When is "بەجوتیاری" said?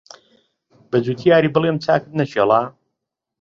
0.91-1.53